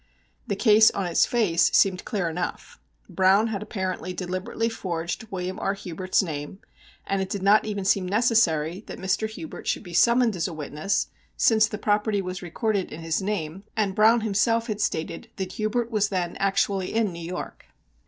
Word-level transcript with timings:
The 0.47 0.55
case 0.55 0.89
on 0.89 1.05
its 1.05 1.27
face 1.27 1.69
seemed 1.75 2.05
clear 2.05 2.27
enough. 2.27 2.79
Browne 3.07 3.49
had 3.49 3.61
apparently 3.61 4.13
deliberately 4.13 4.67
forged 4.67 5.27
William 5.29 5.59
R. 5.59 5.75
Hubert's 5.75 6.23
name, 6.23 6.57
and 7.05 7.21
it 7.21 7.29
did 7.29 7.43
not 7.43 7.65
even 7.65 7.85
seem 7.85 8.07
necessary 8.07 8.83
that 8.87 8.97
Mr. 8.97 9.29
Hubert 9.29 9.67
should 9.67 9.83
be 9.83 9.93
summoned 9.93 10.35
as 10.35 10.47
a 10.47 10.53
witness, 10.53 11.09
since 11.37 11.67
the 11.67 11.77
property 11.77 12.19
was 12.19 12.41
recorded 12.41 12.91
in 12.91 13.01
his 13.01 13.21
name, 13.21 13.63
and 13.77 13.93
Browne 13.93 14.21
himself 14.21 14.65
had 14.65 14.81
stated 14.81 15.29
that 15.35 15.51
Hubert 15.51 15.91
was 15.91 16.09
then 16.09 16.35
actually 16.37 16.95
in 16.95 17.13
New 17.13 17.19
York. 17.23 17.67